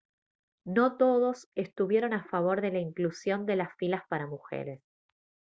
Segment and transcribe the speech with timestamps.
[0.65, 4.81] no todos estuvieron a favor de la inclusión de las filas para mujeres